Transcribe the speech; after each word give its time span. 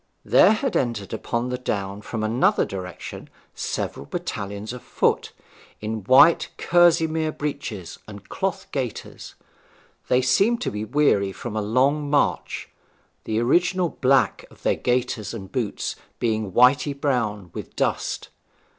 There 0.25 0.53
had 0.53 0.75
entered 0.75 1.13
upon 1.13 1.49
the 1.49 1.59
down 1.59 2.01
from 2.01 2.23
another 2.23 2.65
direction 2.65 3.29
several 3.53 4.07
battalions 4.07 4.73
of 4.73 4.81
foot, 4.81 5.31
in 5.79 6.03
white 6.05 6.49
kerseymere 6.57 7.31
breeches 7.37 7.99
and 8.07 8.27
cloth 8.27 8.65
gaiters. 8.71 9.35
They 10.07 10.23
seemed 10.23 10.59
to 10.61 10.71
be 10.71 10.83
weary 10.85 11.31
from 11.31 11.55
a 11.55 11.61
long 11.61 12.09
march, 12.09 12.67
the 13.25 13.39
original 13.41 13.89
black 13.89 14.43
of 14.49 14.63
their 14.63 14.75
gaiters 14.75 15.35
and 15.35 15.51
boots 15.51 15.95
being 16.17 16.51
whity 16.51 16.93
brown 16.93 17.51
with 17.53 17.75
dust. 17.75 18.29